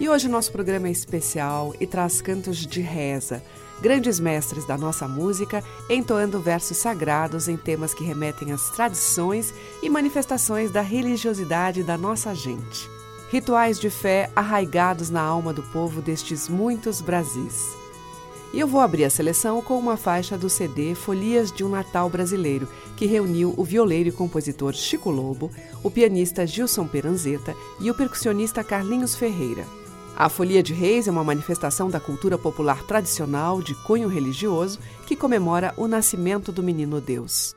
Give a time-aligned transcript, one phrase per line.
[0.00, 3.42] E hoje o nosso programa é especial e traz cantos de reza.
[3.80, 9.88] Grandes mestres da nossa música entoando versos sagrados em temas que remetem às tradições e
[9.88, 12.88] manifestações da religiosidade da nossa gente.
[13.30, 17.82] Rituais de fé arraigados na alma do povo destes muitos Brasis.
[18.52, 22.10] E eu vou abrir a seleção com uma faixa do CD Folias de um Natal
[22.10, 25.50] Brasileiro, que reuniu o violeiro e compositor Chico Lobo,
[25.82, 29.64] o pianista Gilson Peranzeta e o percussionista Carlinhos Ferreira.
[30.16, 35.16] A Folia de Reis é uma manifestação da cultura popular tradicional de cunho religioso que
[35.16, 37.54] comemora o nascimento do menino Deus.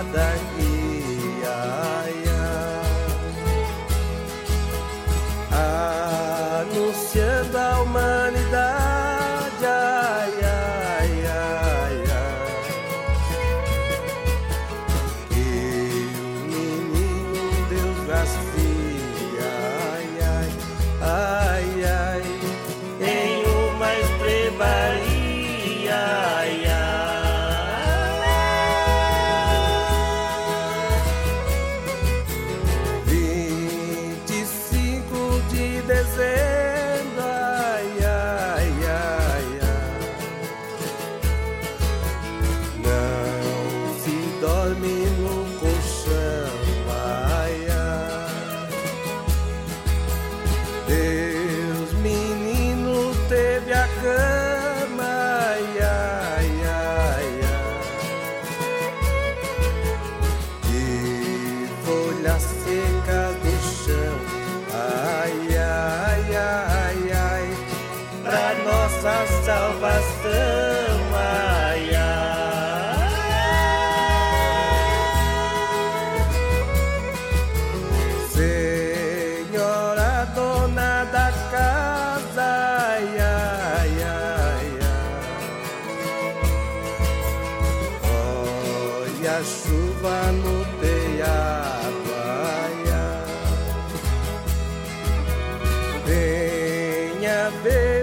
[0.00, 0.35] Estrela
[97.50, 97.95] Venha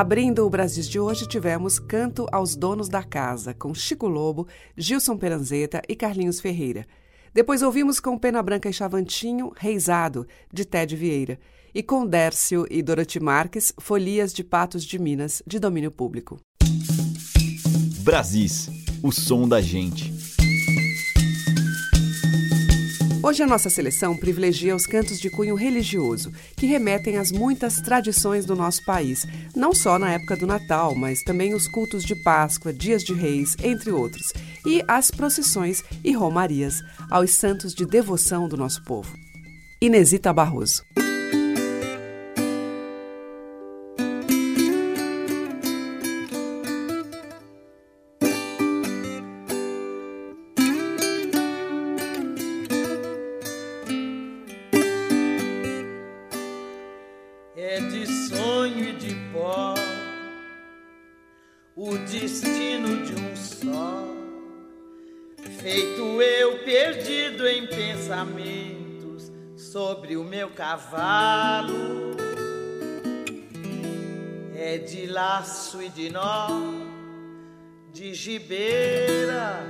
[0.00, 5.14] Abrindo o Brasil de hoje, tivemos Canto aos Donos da Casa, com Chico Lobo, Gilson
[5.18, 6.86] Peranzeta e Carlinhos Ferreira.
[7.34, 11.38] Depois ouvimos com Pena Branca e Chavantinho, Reisado, de Ted Vieira.
[11.74, 16.40] E com Dércio e Dorothy Marques, Folias de Patos de Minas, de domínio público.
[18.02, 18.70] Brasis,
[19.02, 20.19] o som da gente.
[23.30, 28.44] Hoje a nossa seleção privilegia os cantos de cunho religioso, que remetem às muitas tradições
[28.44, 32.72] do nosso país, não só na época do Natal, mas também os cultos de Páscoa,
[32.72, 34.32] dias de reis, entre outros,
[34.66, 39.16] e as procissões e romarias aos santos de devoção do nosso povo.
[39.80, 40.84] Inesita Barroso.
[70.80, 72.16] Cavalo
[74.56, 76.48] é de laço e de nó,
[77.92, 79.62] de gibeira,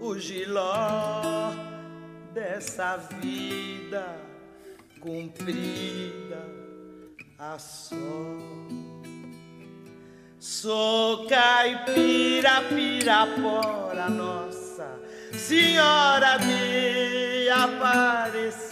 [0.00, 1.52] o giló
[2.32, 4.16] dessa vida
[5.00, 6.46] cumprida
[7.38, 7.96] a só.
[10.38, 15.00] Sou caipira, pirapora, nossa
[15.32, 18.71] Senhora de Aparecida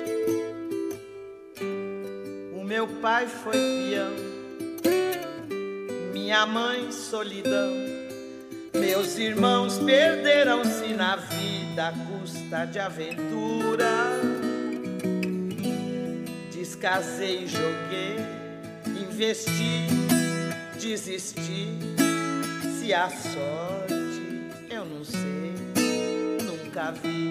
[2.71, 4.13] Meu pai foi peão,
[6.13, 7.69] minha mãe solidão.
[8.73, 13.91] Meus irmãos perderam-se na vida à custa de aventura.
[16.49, 18.15] Descasei, joguei,
[18.85, 19.87] investi,
[20.79, 21.77] desisti.
[22.79, 25.55] Se a sorte eu não sei,
[26.41, 27.30] nunca vi.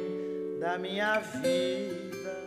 [0.61, 2.39] da minha vida.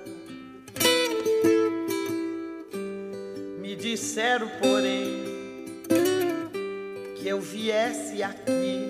[3.58, 5.24] Me disseram, porém,
[7.16, 8.88] que eu viesse aqui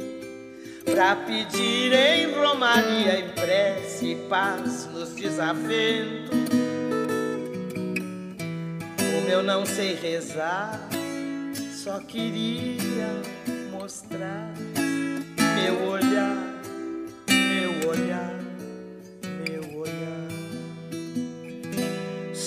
[0.85, 6.39] para pedir em romaria e prece e paz nos desaventos.
[8.99, 10.87] Como eu não sei rezar,
[11.83, 13.09] só queria
[13.73, 14.53] mostrar
[15.57, 16.61] meu olhar,
[17.27, 18.44] meu olhar.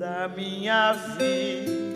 [0.00, 1.89] da minha vida.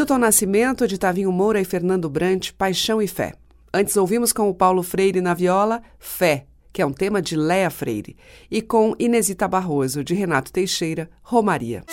[0.00, 3.34] Milton Nascimento, de Tavinho Moura e Fernando Brant, Paixão e Fé.
[3.70, 7.68] Antes ouvimos com o Paulo Freire na viola, Fé, que é um tema de Léa
[7.68, 8.16] Freire,
[8.50, 11.84] e com Inesita Barroso, de Renato Teixeira, Romaria.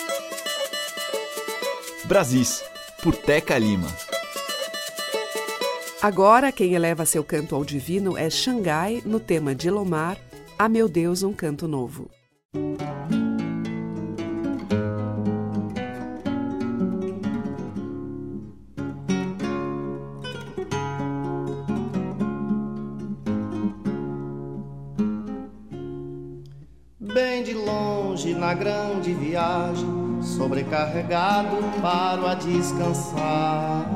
[2.06, 2.64] Brasis,
[3.02, 3.88] por Teca Lima.
[6.00, 10.16] Agora, quem eleva seu canto ao divino é Xangai, no tema de Lomar,
[10.58, 12.10] A Meu Deus, um Canto Novo.
[27.20, 29.88] Bem de longe na grande viagem,
[30.22, 33.90] sobrecarregado paro a descansar.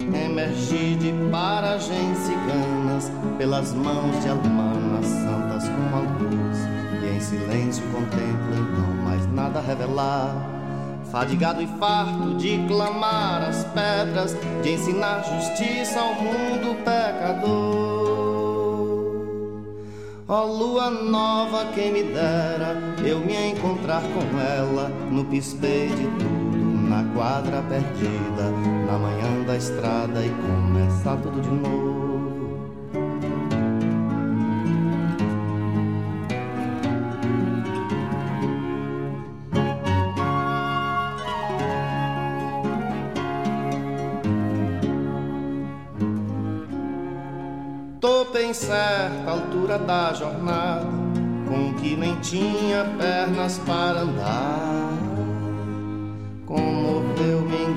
[0.00, 6.58] Emergi de paragens ciganas, pelas mãos de alemãs santas como a luz,
[7.02, 10.36] e em silêncio contemplo então mais nada revelar.
[11.10, 17.95] Fadigado e farto de clamar as pedras, de ensinar justiça ao mundo pecador.
[20.28, 22.74] Ó lua nova, quem me dera
[23.06, 26.58] eu me encontrar com ela no pispeio de tudo,
[26.88, 28.50] na quadra perdida,
[28.88, 31.95] na manhã da estrada e começar tudo de novo.
[48.46, 50.86] Em certa altura da jornada,
[51.48, 54.92] com que nem tinha pernas para andar.
[56.46, 57.76] Comoveu-me em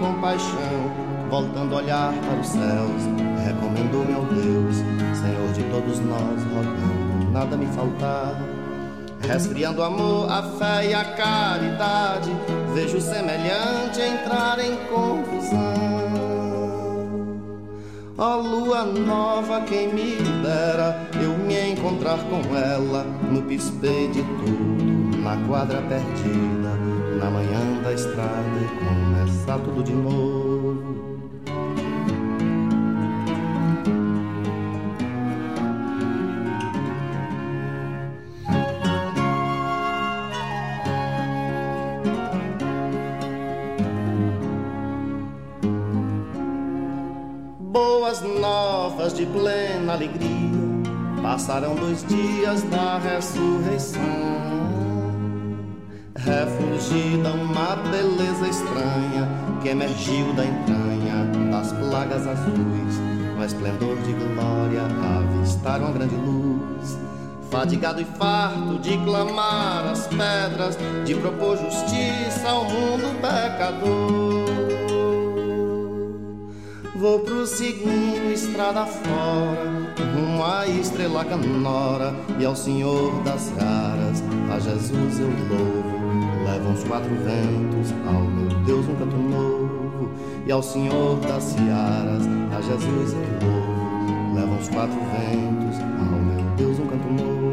[0.00, 3.02] compaixão, voltando a olhar para os céus,
[3.44, 4.76] recomendou-me ao Deus
[5.20, 8.34] Senhor de todos nós, rogando nada me faltar.
[9.20, 12.30] Resfriando o amor, a fé e a caridade,
[12.74, 15.89] vejo semelhante entrar em confusão.
[18.22, 25.16] Ó lua nova, quem me dera eu me encontrar com ela no pispe de tudo,
[25.22, 26.76] na quadra perdida,
[27.18, 30.49] na manhã da estrada e começar tudo de novo.
[49.14, 50.50] De plena alegria.
[51.22, 54.00] Passaram dois dias da ressurreição.
[56.16, 59.28] Refugida uma beleza estranha
[59.62, 62.98] que emergiu da entranha das plagas azuis.
[63.36, 64.82] No esplendor de glória
[65.18, 66.98] avistaram a grande luz.
[67.50, 74.29] Fadigado e farto de clamar as pedras, de propor justiça ao mundo pecador.
[77.00, 85.18] Vou prosseguindo estrada fora, rumo à estrela canora e ao Senhor das caras, a Jesus
[85.18, 86.44] eu louvo.
[86.44, 90.10] Levam os quatro ventos, ao meu Deus um canto novo,
[90.44, 94.34] e ao Senhor das searas, a Jesus eu louvo.
[94.34, 97.49] Levam os quatro ventos, ao meu Deus um canto novo.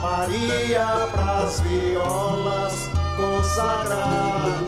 [0.00, 4.67] Maria pras violas consagrar.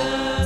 [0.00, 0.39] listen.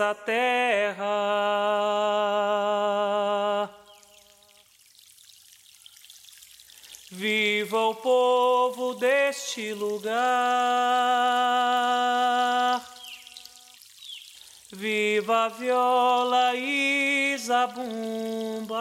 [0.00, 1.04] nossa terra.
[7.10, 10.10] Viva o povo deste lugar.
[14.72, 18.78] Viva a viola e zabumba.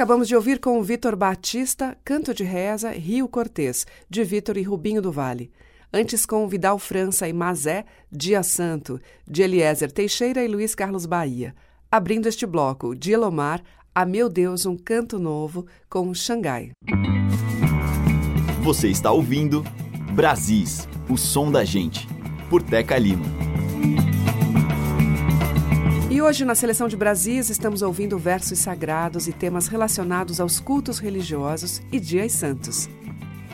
[0.00, 5.02] Acabamos de ouvir com Vitor Batista, Canto de Reza, Rio Cortês, de Vitor e Rubinho
[5.02, 5.52] do Vale.
[5.92, 8.98] Antes com Vidal França e Mazé, Dia Santo,
[9.28, 11.54] de Eliezer Teixeira e Luiz Carlos Bahia.
[11.92, 13.62] Abrindo este bloco, de Elomar,
[13.94, 16.70] A Meu Deus, um Canto Novo, com Xangai.
[18.62, 19.62] Você está ouvindo
[20.14, 22.08] Brasis, o som da gente,
[22.48, 23.49] por Teca Lima.
[26.20, 30.98] E hoje, na seleção de Brasis, estamos ouvindo versos sagrados e temas relacionados aos cultos
[30.98, 32.90] religiosos e dias santos.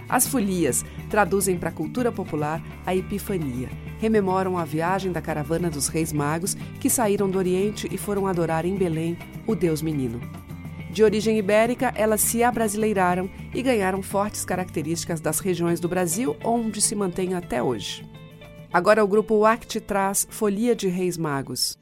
[0.09, 5.87] As folias traduzem para a cultura popular a Epifania, rememoram a viagem da caravana dos
[5.87, 10.21] Reis Magos que saíram do Oriente e foram adorar em Belém o Deus Menino.
[10.91, 16.81] De origem ibérica, elas se abrasileiraram e ganharam fortes características das regiões do Brasil onde
[16.81, 18.05] se mantêm até hoje.
[18.73, 21.79] Agora o grupo Act traz Folia de Reis Magos.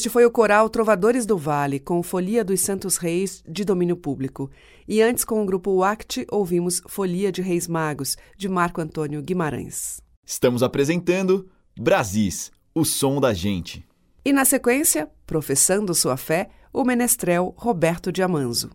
[0.00, 4.50] Este foi o coral Trovadores do Vale, com Folia dos Santos Reis, de domínio público.
[4.88, 10.00] E antes, com o grupo Wact, ouvimos Folia de Reis Magos, de Marco Antônio Guimarães.
[10.24, 13.86] Estamos apresentando Brasis, o som da gente.
[14.24, 18.70] E na sequência, professando sua fé, o menestrel Roberto de Amanzo.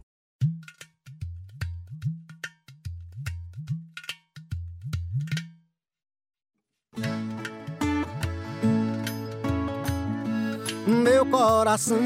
[11.25, 11.97] Meu coração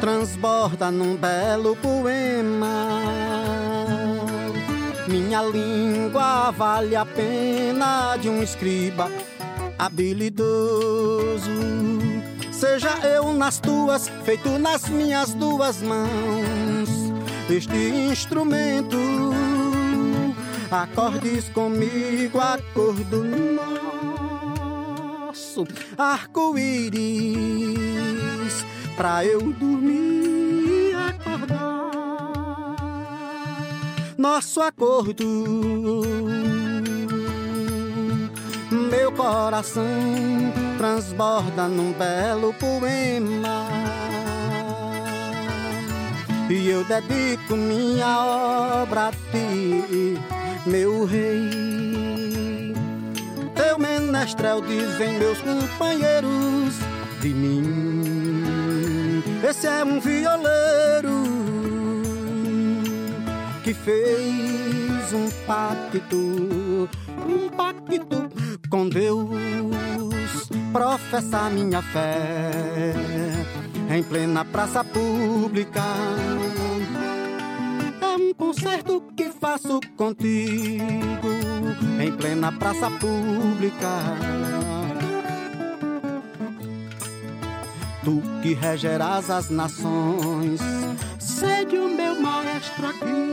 [0.00, 3.00] transborda num belo poema.
[5.08, 9.10] Minha língua vale a pena de um escriba
[9.78, 11.50] habilidoso.
[12.52, 16.88] Seja eu nas tuas, feito nas minhas duas mãos,
[17.48, 17.76] este
[18.10, 18.96] instrumento.
[20.70, 23.24] Acordes comigo, acordo
[25.26, 25.66] nosso
[25.96, 27.95] arco-íris,
[28.96, 31.56] pra eu dormir e acordar.
[34.16, 35.24] Nosso acordo
[38.70, 39.84] meu coração
[40.76, 43.66] transborda num belo poema.
[46.48, 50.16] E eu dedico minha obra a ti,
[50.66, 52.74] meu rei.
[53.54, 56.74] Teu menestrel dizem meus companheiros
[57.20, 58.05] de mim.
[59.42, 61.22] Esse é um violeiro
[63.62, 66.88] que fez um pacto,
[67.28, 68.28] um pacto
[68.68, 69.28] com Deus,
[70.72, 72.50] professa minha fé
[73.90, 75.82] em plena praça pública.
[78.00, 81.28] É um concerto que faço contigo
[82.00, 83.88] em plena praça pública.
[88.06, 90.60] Tu que regerás as nações,
[91.18, 93.26] sede o meu maestro aqui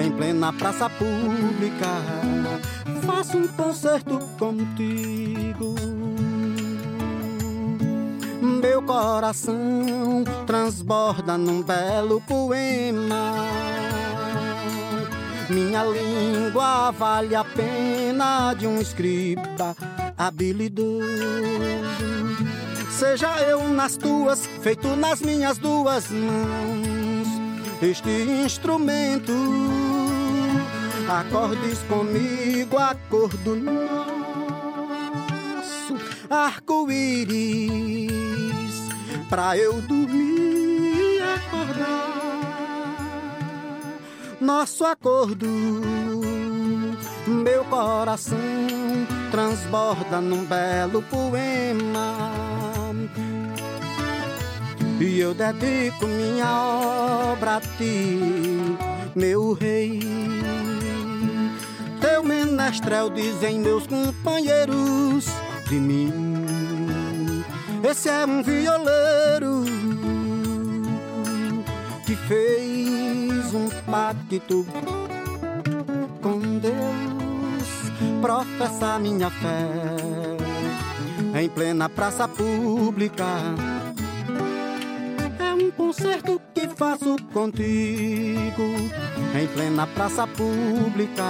[0.00, 1.88] em plena praça pública
[3.04, 5.74] faço um concerto contigo.
[8.40, 13.34] Meu coração transborda num belo poema.
[15.50, 19.76] Minha língua vale a pena de um escriba
[20.16, 21.18] habilidoso.
[22.98, 27.28] Seja eu nas tuas, feito nas minhas duas mãos,
[27.80, 28.10] este
[28.44, 29.32] instrumento
[31.08, 33.86] acordes comigo, acordo nosso
[36.28, 37.38] arco-íris,
[39.28, 42.08] pra eu dormir e acordar.
[44.40, 45.46] Nosso acordo,
[47.28, 48.36] meu coração
[49.30, 52.47] transborda num belo poema.
[55.00, 58.18] E eu dedico minha obra a ti,
[59.14, 60.00] meu rei
[62.00, 65.26] teu menestrel, dizem meus companheiros
[65.68, 67.44] de mim.
[67.88, 69.64] Esse é um violeiro
[72.04, 74.66] que fez um pacto
[76.20, 77.68] com Deus,
[78.20, 79.68] professa minha fé
[81.40, 83.24] em plena praça pública.
[85.60, 88.62] Um concerto que faço contigo
[89.34, 91.24] em plena praça pública.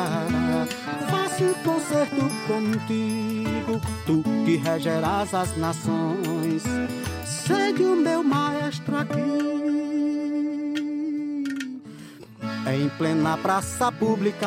[1.10, 6.62] Faço um concerto contigo, tu que regerás as nações.
[7.24, 9.48] Segue o meu maestro aqui.
[12.70, 14.46] Em plena praça pública,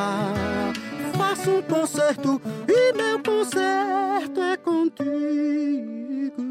[1.17, 6.50] faço um concerto e meu concerto é contigo.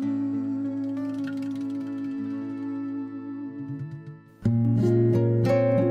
[4.81, 5.90] Christ.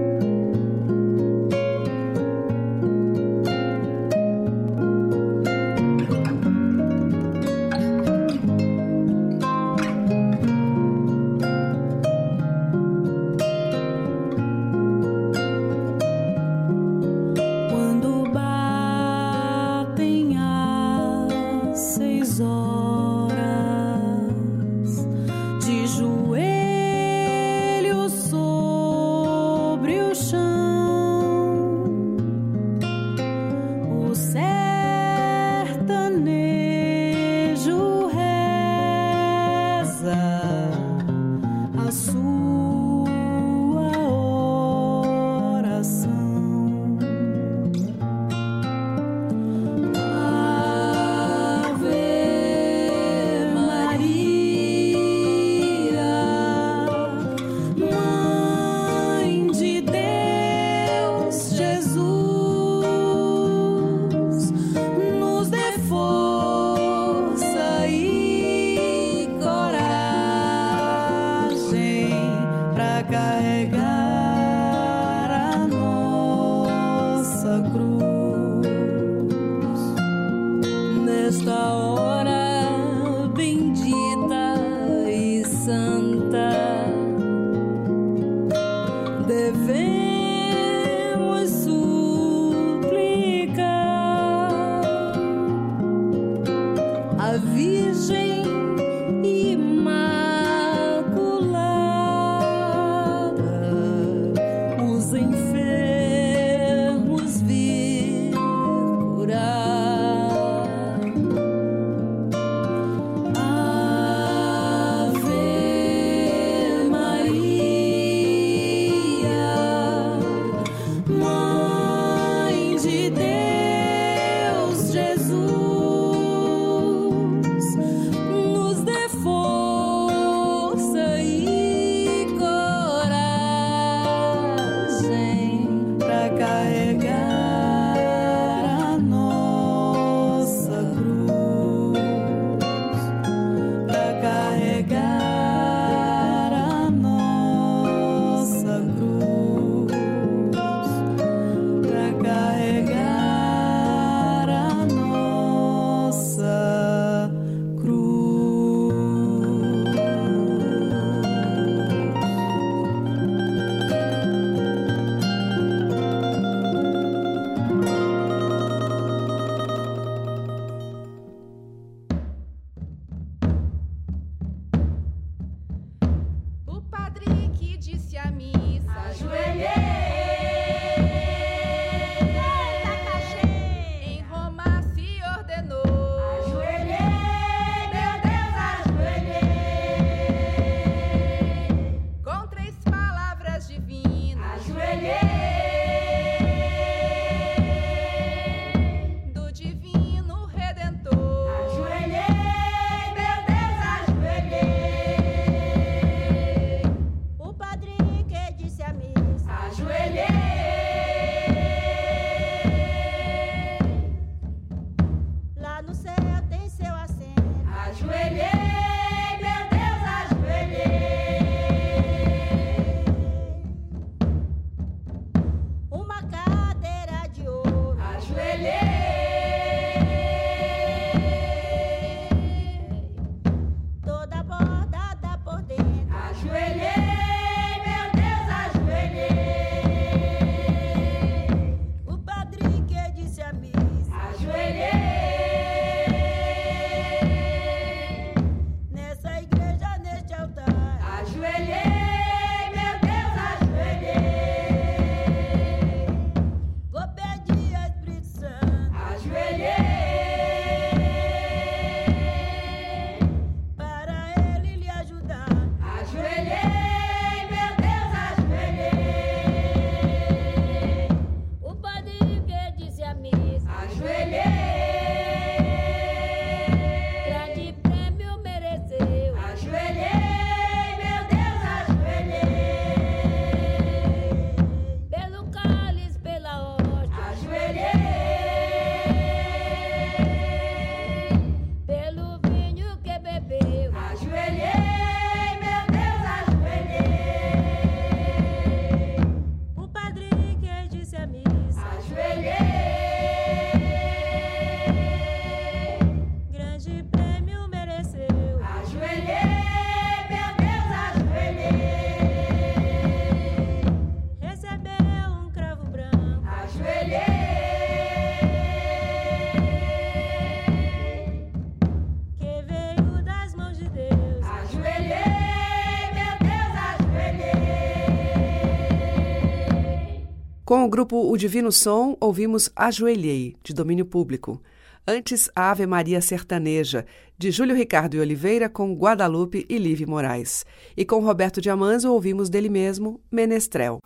[330.89, 334.59] O grupo O Divino Som, ouvimos Ajoelhei, de domínio público.
[335.07, 337.05] Antes, a Ave Maria Sertaneja,
[337.37, 340.65] de Júlio Ricardo e Oliveira, com Guadalupe e Live Moraes.
[340.97, 343.99] E com Roberto Diamanzo, ouvimos dele mesmo, Menestrel.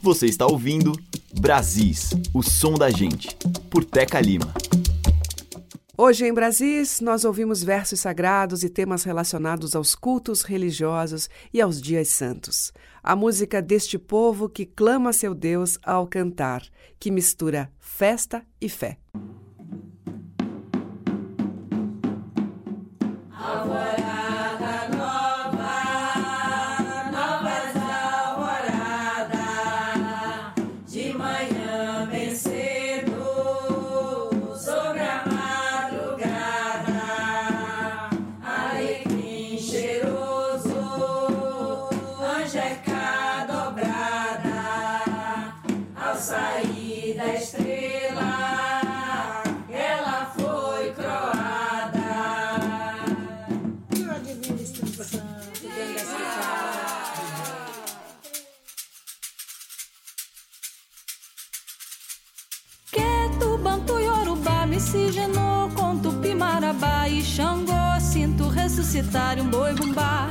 [0.00, 0.92] Você está ouvindo
[1.40, 3.36] Brasis, o som da gente,
[3.68, 4.54] por Teca Lima.
[6.04, 11.80] Hoje em Brasis, nós ouvimos versos sagrados e temas relacionados aos cultos religiosos e aos
[11.80, 12.72] dias santos.
[13.00, 16.64] A música deste povo que clama seu Deus ao cantar,
[16.98, 18.98] que mistura festa e fé.
[69.02, 70.28] Ressuscitar um boi bumbá,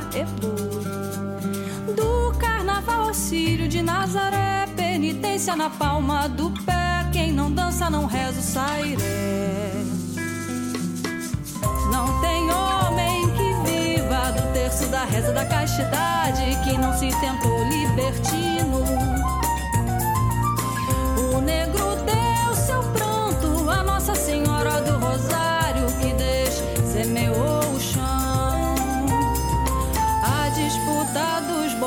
[1.94, 7.08] Do carnaval ao sírio de Nazaré, penitência na palma do pé.
[7.12, 9.72] Quem não dança não reza o sairé.
[11.90, 17.64] Não tem homem que viva do terço da reza da castidade que não se tentou
[17.68, 19.21] libertino.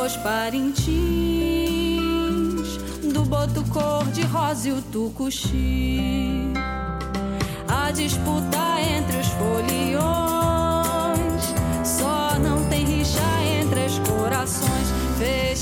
[0.06, 0.78] Dos parintins,
[3.12, 6.54] do boto cor de rosa e o tucuxi.
[7.68, 9.96] A disputa entre os foliões,
[11.84, 13.20] só não tem rixa
[13.60, 14.94] entre os corações.
[15.18, 15.55] Festejo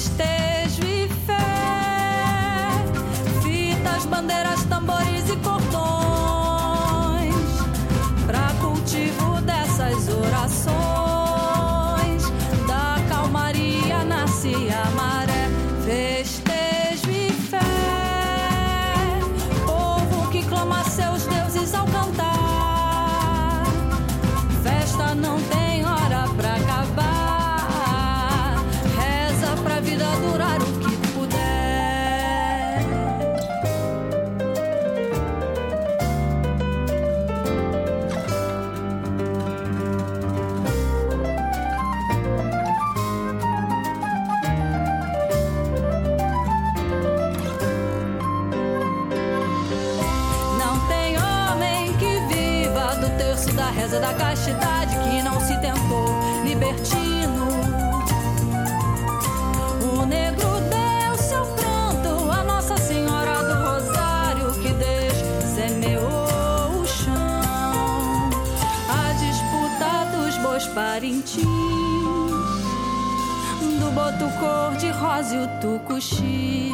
[75.22, 76.72] e o tucuxi.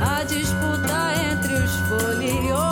[0.00, 2.69] A disputa entre os foliões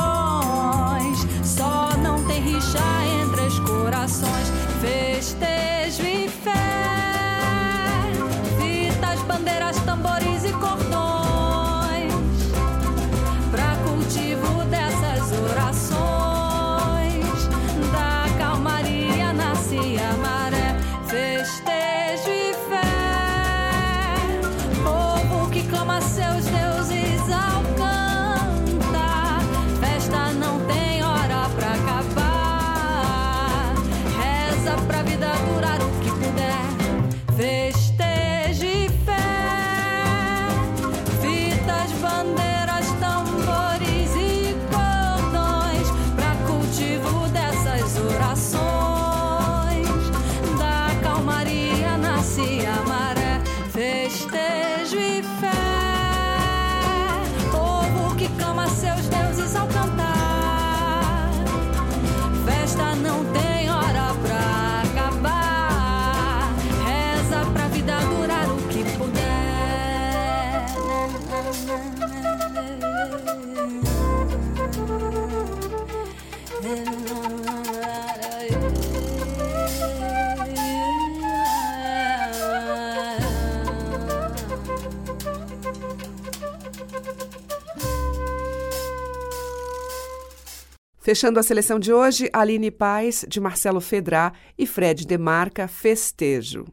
[91.09, 96.67] Fechando a seleção de hoje, Aline Paz, de Marcelo Fedrá e Fred Demarca, Festejo.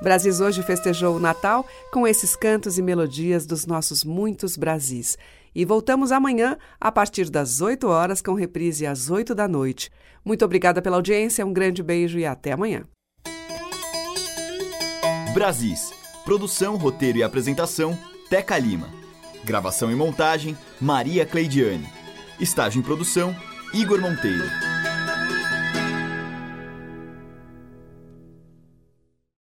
[0.00, 5.18] Brasis hoje festejou o Natal com esses cantos e melodias dos nossos muitos Brasis.
[5.54, 9.90] E voltamos amanhã, a partir das 8 horas, com reprise às 8 da noite.
[10.24, 12.84] Muito obrigada pela audiência, um grande beijo e até amanhã.
[15.34, 15.92] Brasis.
[16.24, 17.98] Produção, roteiro e apresentação,
[18.30, 18.88] Teca Lima.
[19.44, 22.01] Gravação e montagem, Maria Cleidiane.
[22.42, 23.34] Estágio em produção,
[23.72, 24.71] Igor Monteiro.